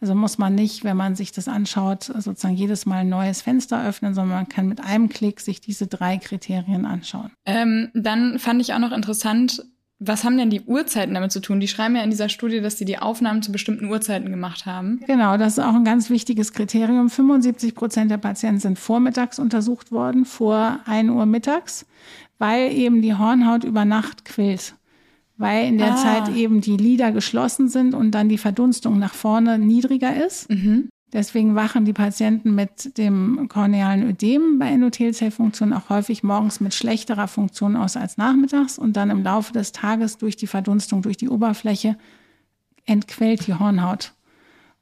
Also 0.00 0.14
muss 0.14 0.38
man 0.38 0.54
nicht, 0.54 0.84
wenn 0.84 0.96
man 0.96 1.16
sich 1.16 1.32
das 1.32 1.48
anschaut, 1.48 2.04
sozusagen 2.04 2.54
jedes 2.54 2.86
Mal 2.86 2.98
ein 2.98 3.08
neues 3.08 3.42
Fenster 3.42 3.84
öffnen, 3.84 4.14
sondern 4.14 4.36
man 4.36 4.48
kann 4.48 4.68
mit 4.68 4.80
einem 4.80 5.08
Klick 5.08 5.40
sich 5.40 5.60
diese 5.60 5.88
drei 5.88 6.18
Kriterien 6.18 6.86
anschauen. 6.86 7.32
Ähm, 7.46 7.88
dann 7.94 8.38
fand 8.38 8.60
ich 8.60 8.74
auch 8.74 8.78
noch 8.78 8.92
interessant, 8.92 9.64
was 10.00 10.22
haben 10.22 10.38
denn 10.38 10.50
die 10.50 10.60
Uhrzeiten 10.60 11.14
damit 11.14 11.32
zu 11.32 11.40
tun? 11.40 11.58
Die 11.58 11.66
schreiben 11.66 11.96
ja 11.96 12.02
in 12.02 12.10
dieser 12.10 12.28
Studie, 12.28 12.60
dass 12.60 12.78
sie 12.78 12.84
die 12.84 12.98
Aufnahmen 12.98 13.42
zu 13.42 13.50
bestimmten 13.50 13.86
Uhrzeiten 13.86 14.30
gemacht 14.30 14.64
haben. 14.64 15.00
Genau, 15.06 15.36
das 15.36 15.54
ist 15.58 15.64
auch 15.64 15.74
ein 15.74 15.84
ganz 15.84 16.08
wichtiges 16.08 16.52
Kriterium. 16.52 17.10
75 17.10 17.74
Prozent 17.74 18.10
der 18.10 18.18
Patienten 18.18 18.60
sind 18.60 18.78
vormittags 18.78 19.40
untersucht 19.40 19.90
worden, 19.90 20.24
vor 20.24 20.78
1 20.86 21.10
Uhr 21.10 21.26
mittags, 21.26 21.84
weil 22.38 22.72
eben 22.72 23.02
die 23.02 23.14
Hornhaut 23.14 23.64
über 23.64 23.84
Nacht 23.84 24.24
quillt. 24.24 24.74
Weil 25.36 25.66
in 25.66 25.78
der 25.78 25.94
ah. 25.94 25.96
Zeit 25.96 26.34
eben 26.36 26.60
die 26.60 26.76
Lider 26.76 27.10
geschlossen 27.10 27.68
sind 27.68 27.94
und 27.94 28.12
dann 28.12 28.28
die 28.28 28.38
Verdunstung 28.38 28.98
nach 28.98 29.14
vorne 29.14 29.58
niedriger 29.58 30.24
ist. 30.24 30.48
Mhm. 30.50 30.88
Deswegen 31.12 31.54
wachen 31.54 31.86
die 31.86 31.94
Patienten 31.94 32.54
mit 32.54 32.98
dem 32.98 33.48
kornealen 33.48 34.02
Ödem 34.02 34.58
bei 34.58 34.66
Endothelzellfunktion 34.66 35.72
auch 35.72 35.88
häufig 35.88 36.22
morgens 36.22 36.60
mit 36.60 36.74
schlechterer 36.74 37.28
Funktion 37.28 37.76
aus 37.76 37.96
als 37.96 38.18
nachmittags 38.18 38.78
und 38.78 38.94
dann 38.96 39.08
im 39.08 39.22
Laufe 39.22 39.54
des 39.54 39.72
Tages 39.72 40.18
durch 40.18 40.36
die 40.36 40.46
Verdunstung 40.46 41.00
durch 41.00 41.16
die 41.16 41.30
Oberfläche 41.30 41.96
entquellt 42.84 43.46
die 43.46 43.54
Hornhaut. 43.54 44.12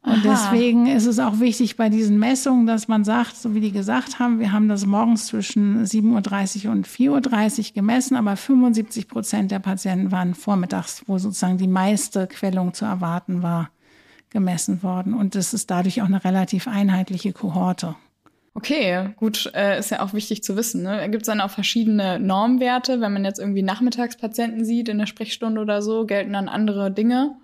Und 0.03 0.25
Aha. 0.25 0.51
deswegen 0.51 0.87
ist 0.87 1.07
es 1.07 1.21
auch 1.21 1.39
wichtig 1.39 1.77
bei 1.77 1.89
diesen 1.89 2.19
Messungen, 2.19 2.67
dass 2.67 2.89
man 2.89 3.05
sagt, 3.05 3.37
so 3.37 3.55
wie 3.55 3.61
die 3.61 3.73
gesagt 3.73 4.19
haben, 4.19 4.41
wir 4.41 4.53
haben 4.53 4.69
das 4.69 4.85
morgens 4.85 5.27
zwischen 5.27 5.85
7.30 5.85 6.67
Uhr 6.67 6.73
und 6.73 6.89
4.30 6.89 7.69
Uhr 7.69 7.75
gemessen, 7.75 8.17
aber 8.17 8.37
75 8.37 9.09
Prozent 9.09 9.51
der 9.53 9.59
Patienten 9.61 10.11
waren 10.11 10.35
vormittags, 10.35 11.03
wo 11.07 11.19
sozusagen 11.19 11.59
die 11.59 11.69
meiste 11.69 12.27
Quellung 12.27 12.75
zu 12.75 12.85
erwarten 12.85 13.43
war 13.43 13.71
gemessen 14.37 14.83
worden. 14.83 15.15
Und 15.15 15.35
es 15.35 15.55
ist 15.55 15.71
dadurch 15.71 16.03
auch 16.03 16.07
eine 16.07 16.23
relativ 16.23 16.69
einheitliche 16.69 17.33
Kohorte. 17.33 17.95
Okay, 18.53 19.09
gut, 19.17 19.51
äh, 19.55 19.79
ist 19.79 19.91
ja 19.91 20.03
auch 20.03 20.13
wichtig 20.13 20.43
zu 20.43 20.57
wissen. 20.57 20.83
Ne? 20.83 21.09
Gibt 21.09 21.23
es 21.23 21.27
dann 21.27 21.41
auch 21.41 21.51
verschiedene 21.51 22.21
Normwerte, 22.21 23.01
wenn 23.01 23.15
man 23.15 23.25
jetzt 23.25 23.39
irgendwie 23.39 23.63
Nachmittagspatienten 23.63 24.63
sieht 24.67 24.91
in 24.91 24.99
der 24.99 25.07
Sprechstunde 25.07 25.59
oder 25.59 25.81
so, 25.81 26.05
gelten 26.05 26.35
dann 26.35 26.49
andere 26.49 26.91
Dinge? 26.91 27.37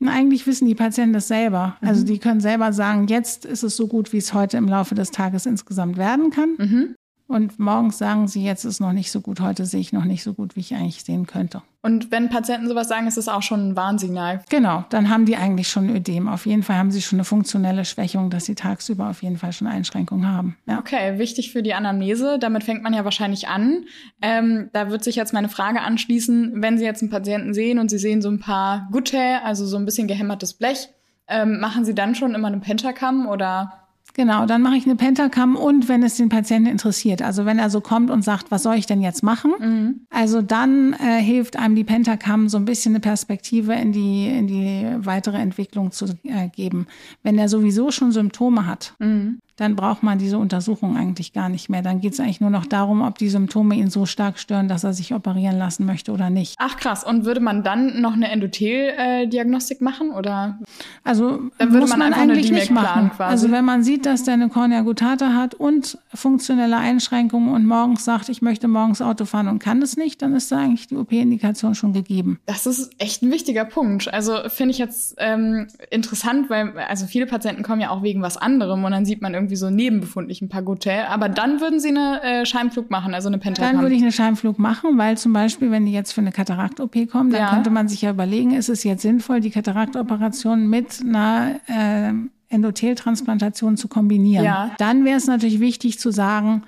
Na, 0.00 0.12
eigentlich 0.12 0.46
wissen 0.46 0.68
die 0.68 0.74
Patienten 0.74 1.14
das 1.14 1.28
selber. 1.28 1.78
Mhm. 1.80 1.88
Also 1.88 2.04
die 2.04 2.18
können 2.18 2.40
selber 2.40 2.74
sagen, 2.74 3.08
jetzt 3.08 3.46
ist 3.46 3.62
es 3.62 3.74
so 3.74 3.86
gut, 3.86 4.12
wie 4.12 4.18
es 4.18 4.34
heute 4.34 4.58
im 4.58 4.68
Laufe 4.68 4.94
des 4.94 5.10
Tages 5.10 5.46
insgesamt 5.46 5.96
werden 5.96 6.30
kann. 6.30 6.56
Mhm. 6.58 6.94
Und 7.26 7.58
morgens 7.58 7.96
sagen 7.98 8.28
sie, 8.28 8.44
jetzt 8.44 8.64
ist 8.64 8.80
noch 8.80 8.92
nicht 8.92 9.10
so 9.10 9.20
gut, 9.20 9.40
heute 9.40 9.64
sehe 9.64 9.80
ich 9.80 9.92
noch 9.92 10.04
nicht 10.04 10.22
so 10.22 10.34
gut, 10.34 10.56
wie 10.56 10.60
ich 10.60 10.74
eigentlich 10.74 11.02
sehen 11.04 11.26
könnte. 11.26 11.62
Und 11.80 12.10
wenn 12.10 12.28
Patienten 12.28 12.68
sowas 12.68 12.88
sagen, 12.88 13.06
ist 13.06 13.16
das 13.16 13.28
auch 13.28 13.42
schon 13.42 13.70
ein 13.70 13.76
Warnsignal. 13.76 14.42
Genau, 14.48 14.84
dann 14.90 15.10
haben 15.10 15.26
die 15.26 15.36
eigentlich 15.36 15.68
schon 15.68 15.88
Ödem. 15.94 16.28
Auf 16.28 16.46
jeden 16.46 16.62
Fall 16.62 16.76
haben 16.76 16.90
sie 16.90 17.02
schon 17.02 17.18
eine 17.18 17.24
funktionelle 17.24 17.84
Schwächung, 17.84 18.30
dass 18.30 18.46
sie 18.46 18.54
tagsüber 18.54 19.10
auf 19.10 19.22
jeden 19.22 19.36
Fall 19.36 19.52
schon 19.52 19.66
Einschränkungen 19.66 20.30
haben. 20.30 20.56
Ja. 20.66 20.78
Okay, 20.78 21.18
wichtig 21.18 21.52
für 21.52 21.62
die 21.62 21.74
Anamnese. 21.74 22.38
Damit 22.38 22.64
fängt 22.64 22.82
man 22.82 22.94
ja 22.94 23.04
wahrscheinlich 23.04 23.48
an. 23.48 23.84
Ähm, 24.22 24.70
da 24.72 24.90
wird 24.90 25.04
sich 25.04 25.16
jetzt 25.16 25.34
meine 25.34 25.48
Frage 25.50 25.82
anschließen, 25.82 26.52
wenn 26.62 26.78
Sie 26.78 26.84
jetzt 26.84 27.02
einen 27.02 27.10
Patienten 27.10 27.52
sehen 27.52 27.78
und 27.78 27.90
Sie 27.90 27.98
sehen 27.98 28.22
so 28.22 28.30
ein 28.30 28.40
paar 28.40 28.88
Gutte, 28.90 29.42
also 29.44 29.66
so 29.66 29.76
ein 29.76 29.84
bisschen 29.84 30.08
gehämmertes 30.08 30.54
Blech, 30.54 30.88
ähm, 31.28 31.60
machen 31.60 31.84
Sie 31.84 31.94
dann 31.94 32.14
schon 32.14 32.34
immer 32.34 32.48
eine 32.48 32.60
Pentacam 32.60 33.26
oder 33.26 33.83
Genau, 34.14 34.46
dann 34.46 34.62
mache 34.62 34.76
ich 34.76 34.84
eine 34.84 34.94
Pentacam 34.94 35.56
und 35.56 35.88
wenn 35.88 36.04
es 36.04 36.16
den 36.16 36.28
Patienten 36.28 36.70
interessiert, 36.70 37.20
also 37.20 37.46
wenn 37.46 37.58
er 37.58 37.68
so 37.68 37.80
kommt 37.80 38.10
und 38.10 38.22
sagt, 38.22 38.50
was 38.50 38.62
soll 38.62 38.76
ich 38.76 38.86
denn 38.86 39.02
jetzt 39.02 39.24
machen? 39.24 39.52
Mhm. 39.58 40.06
Also 40.08 40.40
dann 40.40 40.92
äh, 40.94 41.20
hilft 41.20 41.56
einem 41.56 41.74
die 41.74 41.82
Pentacam 41.82 42.48
so 42.48 42.56
ein 42.56 42.64
bisschen 42.64 42.92
eine 42.92 43.00
Perspektive 43.00 43.74
in 43.74 43.90
die 43.90 44.28
in 44.28 44.46
die 44.46 44.86
weitere 44.98 45.38
Entwicklung 45.38 45.90
zu 45.90 46.06
äh, 46.22 46.48
geben. 46.48 46.86
Wenn 47.24 47.38
er 47.38 47.48
sowieso 47.48 47.90
schon 47.90 48.12
Symptome 48.12 48.66
hat, 48.66 48.94
mhm 49.00 49.40
dann 49.56 49.76
braucht 49.76 50.02
man 50.02 50.18
diese 50.18 50.38
Untersuchung 50.38 50.96
eigentlich 50.96 51.32
gar 51.32 51.48
nicht 51.48 51.68
mehr. 51.68 51.82
Dann 51.82 52.00
geht 52.00 52.14
es 52.14 52.20
eigentlich 52.20 52.40
nur 52.40 52.50
noch 52.50 52.66
darum, 52.66 53.02
ob 53.02 53.18
die 53.18 53.28
Symptome 53.28 53.76
ihn 53.76 53.88
so 53.88 54.04
stark 54.04 54.38
stören, 54.38 54.68
dass 54.68 54.84
er 54.84 54.92
sich 54.92 55.14
operieren 55.14 55.58
lassen 55.58 55.86
möchte 55.86 56.12
oder 56.12 56.30
nicht. 56.30 56.56
Ach 56.58 56.76
krass. 56.76 57.04
Und 57.04 57.24
würde 57.24 57.40
man 57.40 57.62
dann 57.62 58.00
noch 58.00 58.14
eine 58.14 58.30
Endotheldiagnostik 58.30 59.80
machen 59.80 60.10
oder? 60.10 60.58
Also 61.04 61.50
dann 61.58 61.72
würde 61.72 61.86
man, 61.86 61.98
man 61.98 62.14
eigentlich 62.14 62.50
nicht 62.50 62.70
machen. 62.70 63.12
Also 63.18 63.50
wenn 63.50 63.64
man 63.64 63.84
sieht, 63.84 64.06
dass 64.06 64.24
der 64.24 64.34
eine 64.34 64.48
Cornea 64.48 64.80
gutata 64.82 65.34
hat 65.34 65.54
und 65.54 65.98
funktionelle 66.12 66.76
Einschränkungen 66.76 67.52
und 67.52 67.66
morgens 67.66 68.04
sagt, 68.04 68.28
ich 68.28 68.42
möchte 68.42 68.66
morgens 68.66 69.00
Auto 69.00 69.24
fahren 69.24 69.48
und 69.48 69.60
kann 69.60 69.80
es 69.82 69.96
nicht, 69.96 70.22
dann 70.22 70.34
ist 70.34 70.50
da 70.50 70.58
eigentlich 70.58 70.88
die 70.88 70.96
OP-Indikation 70.96 71.74
schon 71.74 71.92
gegeben. 71.92 72.40
Das 72.46 72.66
ist 72.66 72.92
echt 72.98 73.22
ein 73.22 73.30
wichtiger 73.30 73.64
Punkt. 73.64 74.12
Also 74.12 74.48
finde 74.48 74.72
ich 74.72 74.78
jetzt 74.78 75.14
ähm, 75.18 75.68
interessant, 75.90 76.50
weil 76.50 76.76
also 76.78 77.06
viele 77.06 77.26
Patienten 77.26 77.62
kommen 77.62 77.80
ja 77.80 77.90
auch 77.90 78.02
wegen 78.02 78.22
was 78.22 78.36
anderem 78.36 78.82
und 78.84 78.90
dann 78.90 79.04
sieht 79.04 79.22
man 79.22 79.34
irgendwie 79.34 79.43
irgendwie 79.44 79.56
so 79.56 79.70
nebenbefundlich 79.70 80.40
ein 80.42 80.48
Pagotel. 80.48 81.04
Aber 81.08 81.28
dann 81.28 81.60
würden 81.60 81.80
Sie 81.80 81.88
eine 81.88 82.22
äh, 82.22 82.46
Scheinflug 82.46 82.90
machen, 82.90 83.14
also 83.14 83.28
eine 83.28 83.38
Pentagramm. 83.38 83.74
Dann 83.74 83.82
würde 83.82 83.94
ich 83.94 84.02
eine 84.02 84.12
Scheinflug 84.12 84.58
machen, 84.58 84.96
weil 84.96 85.18
zum 85.18 85.32
Beispiel, 85.32 85.70
wenn 85.70 85.86
die 85.86 85.92
jetzt 85.92 86.12
für 86.12 86.22
eine 86.22 86.32
Katarakt-OP 86.32 87.10
kommen, 87.10 87.30
dann 87.30 87.40
ja. 87.40 87.50
könnte 87.50 87.70
man 87.70 87.88
sich 87.88 88.02
ja 88.02 88.10
überlegen, 88.10 88.52
ist 88.54 88.68
es 88.68 88.82
jetzt 88.84 89.02
sinnvoll, 89.02 89.40
die 89.40 89.50
Kataraktoperation 89.50 90.68
mit 90.68 91.00
einer 91.02 91.56
äh, 91.66 92.12
Endotheltransplantation 92.48 93.76
zu 93.76 93.88
kombinieren. 93.88 94.44
Ja. 94.44 94.70
Dann 94.78 95.04
wäre 95.04 95.18
es 95.18 95.26
natürlich 95.26 95.60
wichtig 95.60 95.98
zu 95.98 96.10
sagen, 96.10 96.62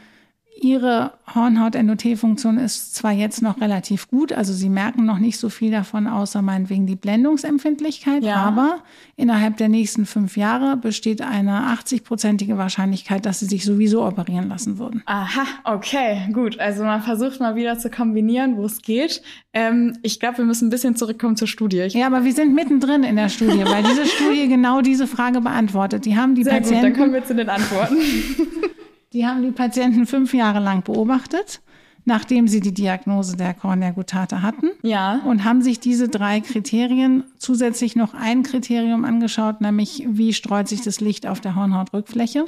Ihre 0.59 1.13
Hornhaut-NOT-Funktion 1.35 2.57
ist 2.57 2.95
zwar 2.95 3.13
jetzt 3.13 3.43
noch 3.43 3.61
relativ 3.61 4.09
gut, 4.09 4.33
also 4.33 4.55
Sie 4.55 4.71
merken 4.71 5.05
noch 5.05 5.19
nicht 5.19 5.39
so 5.39 5.51
viel 5.51 5.71
davon, 5.71 6.07
außer 6.07 6.41
meinetwegen 6.41 6.87
die 6.87 6.97
Blendungsempfindlichkeit, 6.97 8.25
ja. 8.25 8.37
aber 8.37 8.79
innerhalb 9.17 9.59
der 9.59 9.69
nächsten 9.69 10.07
fünf 10.07 10.39
Jahre 10.39 10.79
besteht 10.79 11.21
eine 11.21 11.75
80-prozentige 11.75 12.57
Wahrscheinlichkeit, 12.57 13.27
dass 13.27 13.41
Sie 13.41 13.47
sich 13.47 13.65
sowieso 13.65 14.07
operieren 14.07 14.49
lassen 14.49 14.79
würden. 14.79 15.03
Aha, 15.05 15.45
okay, 15.65 16.29
gut. 16.33 16.59
Also 16.59 16.85
man 16.85 17.03
versucht 17.03 17.39
mal 17.39 17.55
wieder 17.55 17.79
zu 17.79 17.91
kombinieren, 17.91 18.57
wo 18.57 18.65
es 18.65 18.81
geht. 18.81 19.21
Ähm, 19.53 19.99
ich 20.03 20.21
glaube, 20.21 20.39
wir 20.39 20.45
müssen 20.47 20.69
ein 20.69 20.71
bisschen 20.71 20.97
zurückkommen 20.97 21.37
zur 21.37 21.49
Studie. 21.49 21.81
Ich 21.81 21.95
ja, 21.95 22.07
aber 22.07 22.25
wir 22.25 22.33
sind 22.33 22.55
mittendrin 22.55 23.03
in 23.03 23.17
der 23.17 23.29
Studie, 23.29 23.63
weil 23.67 23.83
diese 23.83 24.07
Studie 24.07 24.49
genau 24.49 24.81
diese 24.81 25.07
Frage 25.07 25.43
beantwortet. 25.43 26.07
Die 26.07 26.17
haben 26.17 26.35
die 26.35 26.45
Sehr 26.45 26.55
Patienten. 26.55 26.87
Gut, 26.87 26.93
dann 26.93 26.99
kommen 26.99 27.13
wir 27.13 27.25
zu 27.25 27.35
den 27.35 27.51
Antworten. 27.51 27.97
Die 29.13 29.27
haben 29.27 29.43
die 29.43 29.53
Patienten 29.53 30.07
fünf 30.07 30.35
Jahre 30.35 30.61
lang 30.61 30.83
beobachtet, 30.83 31.61
nachdem 32.05 32.49
sie 32.49 32.61
die 32.61 32.75
Diagnose 32.75 33.37
der 33.37 33.55
Cornea 33.55 33.91
gutata 33.91 34.43
hatten. 34.43 34.71
Ja. 34.83 35.21
Und 35.25 35.45
haben 35.45 35.63
sich 35.63 35.81
diese 35.81 36.09
drei 36.09 36.41
Kriterien 36.41 37.25
zusätzlich 37.39 37.97
noch 37.97 38.15
ein 38.15 38.43
Kriterium 38.43 39.05
angeschaut, 39.05 39.61
nämlich 39.61 40.05
wie 40.09 40.33
streut 40.33 40.69
sich 40.69 40.83
das 40.83 41.01
Licht 41.01 41.27
auf 41.27 41.41
der 41.41 41.55
Hornhautrückfläche. 41.55 42.47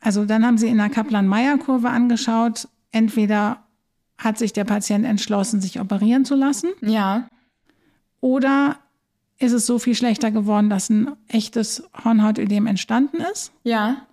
Also 0.00 0.24
dann 0.24 0.44
haben 0.44 0.58
sie 0.58 0.68
in 0.68 0.78
der 0.78 0.90
Kaplan-Meier-Kurve 0.90 1.88
angeschaut, 1.88 2.68
entweder 2.92 3.64
hat 4.18 4.38
sich 4.38 4.52
der 4.52 4.64
Patient 4.64 5.04
entschlossen, 5.04 5.60
sich 5.60 5.80
operieren 5.80 6.24
zu 6.24 6.34
lassen. 6.34 6.70
Ja. 6.80 7.28
Oder 8.20 8.76
ist 9.38 9.52
es 9.52 9.66
so 9.66 9.78
viel 9.78 9.94
schlechter 9.94 10.30
geworden, 10.30 10.70
dass 10.70 10.88
ein 10.88 11.12
echtes 11.28 11.82
Hornhautödem 12.04 12.66
entstanden 12.66 13.18
ist? 13.32 13.52
Ja. 13.62 14.06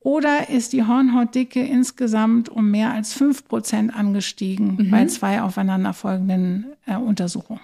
Oder 0.00 0.48
ist 0.48 0.72
die 0.72 0.84
Hornhautdicke 0.84 1.60
insgesamt 1.60 2.48
um 2.48 2.70
mehr 2.70 2.92
als 2.92 3.12
fünf 3.12 3.46
Prozent 3.46 3.94
angestiegen 3.94 4.76
mhm. 4.76 4.90
bei 4.90 5.06
zwei 5.06 5.42
aufeinanderfolgenden 5.42 6.66
äh, 6.86 6.96
Untersuchungen? 6.96 7.60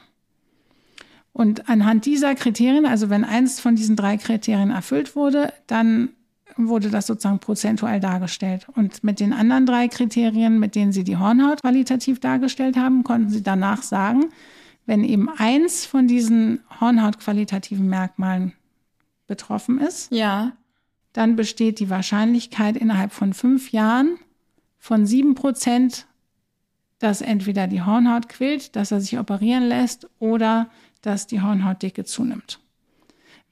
Und 1.33 1.69
anhand 1.69 2.07
dieser 2.07 2.35
Kriterien, 2.35 2.87
also 2.87 3.11
wenn 3.11 3.25
eins 3.25 3.61
von 3.61 3.75
diesen 3.75 3.97
drei 3.97 4.16
Kriterien 4.16 4.71
erfüllt 4.71 5.16
wurde, 5.16 5.52
dann 5.66 6.11
wurde 6.57 6.88
das 6.90 7.07
sozusagen 7.07 7.38
prozentual 7.38 8.00
dargestellt. 8.00 8.66
Und 8.75 9.05
mit 9.05 9.21
den 9.21 9.33
anderen 9.33 9.66
drei 9.66 9.88
Kriterien, 9.88 10.59
mit 10.59 10.75
denen 10.75 10.93
Sie 10.93 11.05
die 11.05 11.19
Hornhaut 11.19 11.61
qualitativ 11.61 12.21
dargestellt 12.21 12.76
haben, 12.76 13.05
konnten 13.05 13.28
Sie 13.28 13.43
danach 13.43 13.83
sagen, 13.83 14.26
wenn 14.87 15.05
eben 15.05 15.28
eins 15.28 15.85
von 15.85 16.07
diesen 16.07 16.61
Hornhautqualitativen 16.81 17.87
Merkmalen 17.87 18.52
betroffen 19.26 19.78
ist, 19.78 20.11
ja 20.12 20.52
dann 21.16 21.35
besteht 21.35 21.80
die 21.80 21.88
Wahrscheinlichkeit 21.88 22.76
innerhalb 22.76 23.11
von 23.11 23.32
fünf 23.32 23.73
Jahren 23.73 24.18
von 24.78 25.06
sieben 25.06 25.35
Prozent, 25.35 26.06
dass 26.99 27.23
entweder 27.23 27.66
die 27.66 27.82
Hornhaut 27.82 28.28
quillt, 28.28 28.76
dass 28.76 28.92
er 28.92 29.00
sich 29.00 29.18
operieren 29.18 29.66
lässt 29.66 30.08
oder 30.18 30.68
dass 31.00 31.26
die 31.26 31.40
Hornhautdicke 31.40 32.04
zunimmt. 32.04 32.61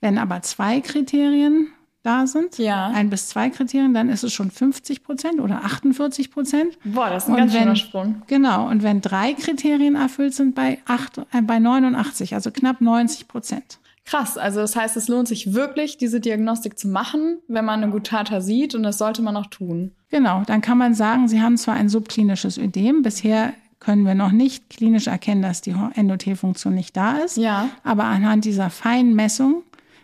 Wenn 0.00 0.18
aber 0.18 0.42
zwei 0.42 0.80
Kriterien 0.80 1.68
da 2.02 2.26
sind, 2.26 2.59
ja. 2.59 2.88
ein 2.88 3.09
bis 3.09 3.28
zwei 3.28 3.49
Kriterien, 3.49 3.94
dann 3.94 4.11
ist 4.11 4.25
es 4.25 4.35
schon 4.35 4.50
50 4.50 5.02
Prozent 5.02 5.40
oder 5.40 5.64
48 5.64 6.30
Prozent. 6.30 6.78
Boah, 6.85 7.09
das 7.09 7.25
ist 7.25 7.28
ein 7.30 7.33
und 7.33 7.38
ganz 7.38 7.54
wenn, 7.54 7.61
schöner 7.62 7.76
Sprung. 7.76 8.23
Genau, 8.26 8.68
und 8.68 8.83
wenn 8.83 9.00
drei 9.00 9.33
Kriterien 9.33 9.94
erfüllt 9.94 10.35
sind, 10.35 10.54
bei, 10.54 10.80
acht, 10.85 11.16
äh, 11.16 11.40
bei 11.40 11.59
89, 11.59 12.35
also 12.35 12.50
knapp 12.50 12.83
90 12.83 13.26
Prozent. 13.26 13.78
Krass, 14.05 14.37
also 14.37 14.61
das 14.61 14.77
heißt, 14.77 14.97
es 14.97 15.09
lohnt 15.09 15.29
sich 15.29 15.55
wirklich, 15.55 15.97
diese 15.97 16.21
Diagnostik 16.21 16.79
zu 16.79 16.89
machen, 16.89 17.39
wenn 17.49 17.65
man 17.65 17.83
eine 17.83 17.91
Gutata 17.91 18.41
sieht 18.41 18.75
und 18.75 18.83
das 18.83 18.99
sollte 18.99 19.23
man 19.23 19.37
auch 19.37 19.47
tun. 19.47 19.93
Genau, 20.11 20.43
dann 20.47 20.61
kann 20.61 20.77
man 20.77 20.95
sagen, 20.95 21.27
Sie 21.27 21.41
haben 21.41 21.57
zwar 21.57 21.75
ein 21.75 21.89
subklinisches 21.89 22.59
Ödem, 22.59 23.03
bisher 23.03 23.55
können 23.81 24.05
wir 24.05 24.15
noch 24.15 24.33
nicht 24.33 24.71
klinisch 24.71 25.07
erkennen, 25.07 25.43
dass 25.43 25.63
die 25.63 25.75
Endothelfunktion 25.95 26.75
nicht 26.75 26.97
da 26.97 27.19
ist, 27.19 27.37
ja. 27.37 27.69
aber 27.83 28.05
anhand 28.05 28.45
dieser 28.45 28.71
feinen 28.71 29.15
Messung 29.15 29.63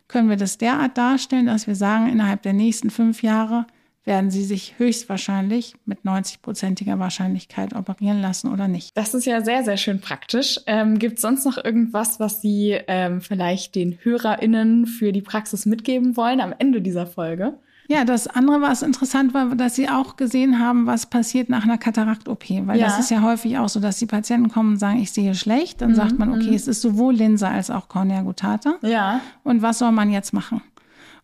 können 0.09 0.28
wir 0.28 0.37
das 0.37 0.59
derart 0.59 0.99
darstellen, 0.99 1.47
dass 1.47 1.66
wir 1.66 1.76
sagen, 1.76 2.09
innerhalb 2.09 2.42
der 2.42 2.52
nächsten 2.52 2.90
fünf 2.90 3.23
Jahre 3.23 3.66
werden 4.04 4.30
sie 4.30 4.45
sich 4.45 4.78
höchstwahrscheinlich 4.78 5.75
mit 5.85 6.00
90-prozentiger 6.04 6.99
Wahrscheinlichkeit 6.99 7.75
operieren 7.75 8.21
lassen 8.21 8.52
oder 8.52 8.66
nicht. 8.66 8.97
Das 8.97 9.14
ist 9.14 9.26
ja 9.26 9.42
sehr, 9.42 9.64
sehr 9.64 9.76
schön 9.76 10.00
praktisch. 10.00 10.59
Ähm, 10.66 10.99
Gibt 10.99 11.16
es 11.16 11.23
sonst 11.23 11.45
noch 11.45 11.62
irgendwas, 11.62 12.19
was 12.19 12.40
Sie 12.40 12.78
ähm, 12.88 13.21
vielleicht 13.21 13.75
den 13.75 13.99
HörerInnen 14.02 14.87
für 14.87 15.12
die 15.12 15.23
Praxis 15.23 15.66
mitgeben 15.66 16.16
wollen 16.16 16.40
am 16.40 16.54
Ende 16.59 16.80
dieser 16.80 17.07
Folge? 17.07 17.59
Ja, 17.90 18.04
das 18.04 18.28
andere, 18.28 18.61
was 18.61 18.83
interessant 18.83 19.35
war, 19.35 19.57
dass 19.57 19.75
Sie 19.75 19.88
auch 19.88 20.14
gesehen 20.14 20.61
haben, 20.61 20.87
was 20.87 21.07
passiert 21.07 21.49
nach 21.49 21.64
einer 21.64 21.76
Katarakt-OP. 21.76 22.49
Weil 22.49 22.78
ja. 22.78 22.87
das 22.87 23.00
ist 23.00 23.11
ja 23.11 23.21
häufig 23.21 23.59
auch 23.59 23.69
so, 23.69 23.80
dass 23.80 23.99
die 23.99 24.07
Patienten 24.07 24.49
kommen 24.49 24.75
und 24.75 24.78
sagen, 24.78 25.00
ich 25.00 25.11
sehe 25.11 25.35
schlecht. 25.35 25.80
Dann 25.80 25.90
mhm. 25.90 25.95
sagt 25.97 26.16
man, 26.16 26.30
okay, 26.30 26.50
mhm. 26.50 26.54
es 26.54 26.69
ist 26.69 26.83
sowohl 26.83 27.14
Linse 27.14 27.49
als 27.49 27.69
auch 27.69 27.88
Cornea 27.88 28.23
gutata. 28.23 28.76
Ja. 28.83 29.21
Und 29.42 29.62
was 29.62 29.80
soll 29.80 29.90
man 29.90 30.09
jetzt 30.09 30.33
machen? 30.33 30.62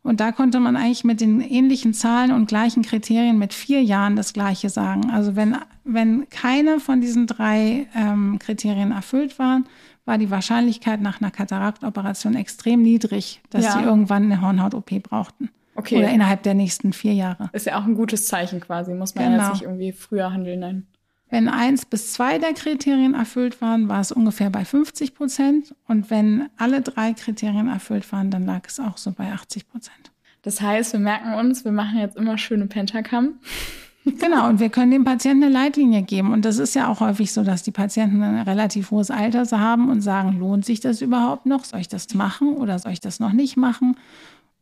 Und 0.07 0.21
da 0.21 0.31
konnte 0.31 0.61
man 0.61 0.77
eigentlich 0.77 1.03
mit 1.03 1.21
den 1.21 1.41
ähnlichen 1.41 1.93
Zahlen 1.93 2.31
und 2.31 2.47
gleichen 2.47 2.83
Kriterien 2.83 3.39
mit 3.39 3.53
vier 3.53 3.83
Jahren 3.83 4.15
das 4.15 4.33
Gleiche 4.33 4.71
sagen. 4.71 5.11
Also 5.11 5.35
wenn, 5.35 5.57
wenn 5.83 6.29
keine 6.31 6.79
von 6.79 7.01
diesen 7.01 7.27
drei 7.27 7.89
ähm, 7.93 8.39
Kriterien 8.39 8.93
erfüllt 8.93 9.41
waren, 9.41 9.67
war 10.05 10.17
die 10.17 10.31
Wahrscheinlichkeit 10.31 11.01
nach 11.01 11.21
einer 11.21 11.33
Kataraktoperation 11.33 12.37
extrem 12.37 12.83
niedrig, 12.83 13.41
dass 13.51 13.65
ja. 13.65 13.73
sie 13.73 13.83
irgendwann 13.83 14.25
eine 14.25 14.41
Hornhaut-OP 14.41 15.03
brauchten. 15.03 15.51
Okay. 15.75 15.99
Oder 15.99 16.11
innerhalb 16.11 16.45
der 16.45 16.55
nächsten 16.55 16.93
vier 16.93 17.13
Jahre. 17.13 17.51
Ist 17.53 17.67
ja 17.67 17.79
auch 17.79 17.85
ein 17.85 17.97
gutes 17.97 18.29
Zeichen 18.29 18.61
quasi, 18.61 18.95
muss 18.95 19.17
man 19.17 19.25
genau. 19.25 19.37
ja 19.37 19.43
jetzt 19.43 19.53
nicht 19.55 19.63
irgendwie 19.63 19.91
früher 19.91 20.33
handeln. 20.33 20.61
Nein. 20.61 20.87
Wenn 21.29 21.49
eins 21.49 21.85
bis 21.85 22.13
zwei 22.13 22.39
der 22.39 22.53
Kriterien 22.53 23.15
erfüllt 23.15 23.61
waren, 23.61 23.89
war 23.89 24.01
es 24.01 24.13
ungefähr 24.13 24.51
bei 24.51 24.65
50 24.65 25.15
Prozent. 25.15 25.75
Und 25.89 26.09
wenn 26.11 26.49
alle 26.57 26.83
drei 26.83 27.15
Kriterien 27.15 27.69
erfüllt 27.69 28.11
waren, 28.13 28.31
dann 28.31 28.47
lag 28.47 28.63
es 28.69 28.79
auch 28.79 28.97
so 28.97 29.11
bei 29.11 29.33
80 29.33 29.69
Prozent. 29.69 30.13
Das 30.43 30.61
heißt, 30.61 30.93
wir 30.93 31.01
merken 31.01 31.35
uns, 31.35 31.65
wir 31.65 31.73
machen 31.73 31.99
jetzt 31.99 32.17
immer 32.17 32.39
schöne 32.39 32.67
Pentacam. 32.67 33.35
Genau, 34.21 34.49
und 34.49 34.61
wir 34.61 34.69
können 34.69 34.93
dem 34.93 35.03
Patienten 35.03 35.43
eine 35.43 35.53
Leitlinie 35.53 36.03
geben. 36.03 36.33
Und 36.33 36.45
das 36.45 36.59
ist 36.59 36.77
ja 36.77 36.87
auch 36.87 37.01
häufig 37.01 37.33
so, 37.33 37.43
dass 37.43 37.65
die 37.65 37.73
Patienten 37.73 38.23
ein 38.23 38.39
relativ 38.39 38.93
hohes 38.93 39.11
Alter 39.11 39.45
haben 39.59 39.91
und 39.91 40.01
sagen, 40.01 40.39
lohnt 40.39 40.65
sich 40.65 40.79
das 40.79 41.03
überhaupt 41.03 41.45
noch? 41.45 41.65
Soll 41.65 41.81
ich 41.81 41.89
das 41.89 42.15
machen 42.15 42.55
oder 42.55 42.79
soll 42.79 42.93
ich 42.93 43.01
das 43.01 43.19
noch 43.19 43.33
nicht 43.33 43.57
machen? 43.57 43.97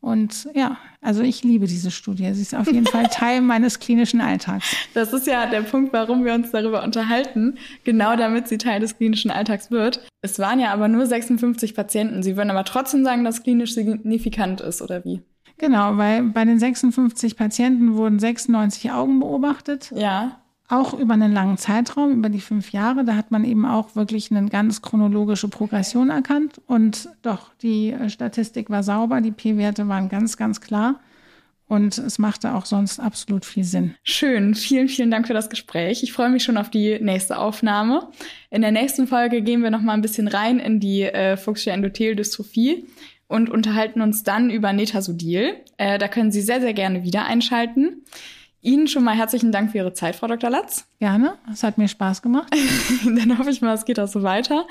Und 0.01 0.47
ja, 0.53 0.77
also 1.01 1.23
ich 1.23 1.43
liebe 1.43 1.65
diese 1.65 1.89
Studie. 1.89 2.31
Sie 2.33 2.41
ist 2.43 2.53
auf 2.53 2.67
jeden 2.67 2.85
Fall 2.85 3.07
Teil 3.11 3.41
meines 3.41 3.79
klinischen 3.79 4.21
Alltags. 4.21 4.75
Das 4.93 5.13
ist 5.13 5.25
ja 5.25 5.47
der 5.47 5.61
Punkt, 5.61 5.93
warum 5.93 6.25
wir 6.25 6.33
uns 6.33 6.51
darüber 6.51 6.83
unterhalten. 6.83 7.57
Genau 7.83 8.15
damit 8.15 8.47
sie 8.47 8.59
Teil 8.59 8.79
des 8.79 8.97
klinischen 8.97 9.31
Alltags 9.31 9.71
wird. 9.71 10.05
Es 10.21 10.37
waren 10.37 10.59
ja 10.59 10.71
aber 10.71 10.87
nur 10.87 11.05
56 11.05 11.73
Patienten. 11.73 12.21
Sie 12.21 12.37
würden 12.37 12.51
aber 12.51 12.65
trotzdem 12.65 13.03
sagen, 13.03 13.23
dass 13.23 13.41
klinisch 13.41 13.73
signifikant 13.73 14.61
ist, 14.61 14.81
oder 14.81 15.03
wie? 15.03 15.21
Genau, 15.57 15.97
weil 15.97 16.23
bei 16.23 16.45
den 16.45 16.59
56 16.59 17.35
Patienten 17.35 17.95
wurden 17.95 18.19
96 18.19 18.91
Augen 18.91 19.19
beobachtet. 19.21 19.91
Ja 19.95 20.39
auch 20.67 20.93
über 20.93 21.13
einen 21.13 21.31
langen 21.31 21.57
Zeitraum, 21.57 22.11
über 22.11 22.29
die 22.29 22.41
fünf 22.41 22.71
Jahre. 22.71 23.05
Da 23.05 23.15
hat 23.15 23.31
man 23.31 23.43
eben 23.43 23.65
auch 23.65 23.95
wirklich 23.95 24.31
eine 24.31 24.49
ganz 24.49 24.81
chronologische 24.81 25.47
Progression 25.47 26.09
erkannt. 26.09 26.59
Und 26.65 27.09
doch, 27.21 27.53
die 27.61 27.91
äh, 27.91 28.09
Statistik 28.09 28.69
war 28.69 28.83
sauber, 28.83 29.21
die 29.21 29.31
P-Werte 29.31 29.87
waren 29.87 30.09
ganz, 30.09 30.37
ganz 30.37 30.61
klar. 30.61 30.99
Und 31.67 31.97
es 31.97 32.19
machte 32.19 32.53
auch 32.53 32.65
sonst 32.65 32.99
absolut 32.99 33.43
viel 33.43 33.63
Sinn. 33.63 33.95
Schön. 34.03 34.53
Vielen, 34.53 34.87
vielen 34.87 35.09
Dank 35.09 35.25
für 35.25 35.33
das 35.33 35.49
Gespräch. 35.49 36.03
Ich 36.03 36.13
freue 36.13 36.29
mich 36.29 36.43
schon 36.43 36.57
auf 36.57 36.69
die 36.69 36.99
nächste 36.99 37.39
Aufnahme. 37.39 38.09
In 38.51 38.61
der 38.61 38.71
nächsten 38.71 39.07
Folge 39.07 39.41
gehen 39.41 39.63
wir 39.63 39.71
noch 39.71 39.81
mal 39.81 39.93
ein 39.93 40.01
bisschen 40.01 40.27
rein 40.27 40.59
in 40.59 40.79
die 40.79 41.03
äh, 41.03 41.37
Fuchsche 41.37 41.71
Endotheldystrophie 41.71 42.85
und 43.27 43.49
unterhalten 43.49 44.01
uns 44.01 44.21
dann 44.21 44.51
über 44.51 44.73
Netasodil. 44.73 45.55
Äh, 45.77 45.97
da 45.97 46.07
können 46.07 46.31
Sie 46.31 46.41
sehr, 46.41 46.61
sehr 46.61 46.73
gerne 46.73 47.03
wieder 47.03 47.25
einschalten. 47.25 48.03
Ihnen 48.65 48.87
schon 48.87 49.03
mal 49.03 49.15
herzlichen 49.15 49.51
Dank 49.51 49.71
für 49.71 49.77
Ihre 49.77 49.93
Zeit, 49.93 50.15
Frau 50.15 50.27
Dr. 50.27 50.49
Latz. 50.49 50.87
Gerne, 50.99 51.35
es 51.53 51.63
hat 51.63 51.77
mir 51.77 51.87
Spaß 51.87 52.21
gemacht. 52.21 52.53
Dann 53.05 53.37
hoffe 53.37 53.51
ich 53.51 53.61
mal, 53.61 53.73
es 53.73 53.85
geht 53.85 53.99
auch 53.99 54.07
so 54.07 54.23
weiter. 54.23 54.65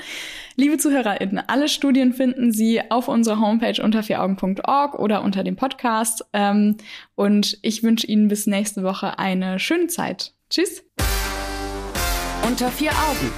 Liebe 0.57 0.79
ZuhörerInnen, 0.79 1.43
alle 1.47 1.69
Studien 1.69 2.13
finden 2.13 2.53
Sie 2.53 2.81
auf 2.91 3.09
unserer 3.09 3.41
Homepage 3.41 3.81
unter 3.83 4.03
vieraugen.org 4.03 4.99
oder 4.99 5.23
unter 5.23 5.45
dem 5.45 5.57
Podcast. 5.57 6.25
Ähm, 6.33 6.77
und 7.15 7.59
ich 7.63 7.83
wünsche 7.83 8.07
Ihnen 8.07 8.29
bis 8.29 8.47
nächste 8.47 8.83
Woche 8.83 9.19
eine 9.19 9.59
schöne 9.59 9.87
Zeit. 9.87 10.35
Tschüss. 10.51 10.83
Unter 12.47 12.69
vier 12.71 12.91
Augen. 12.91 13.31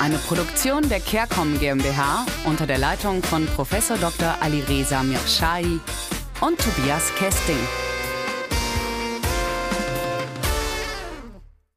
Eine 0.00 0.16
Produktion 0.16 0.88
der 0.88 0.98
CareCom 0.98 1.60
GmbH 1.60 2.26
unter 2.46 2.66
der 2.66 2.78
Leitung 2.78 3.22
von 3.22 3.46
Prof. 3.46 3.70
Dr. 3.70 4.34
Alireza 4.40 5.04
Mirshahi 5.04 5.78
und 6.40 6.58
Tobias 6.58 7.14
Kesting. 7.14 7.83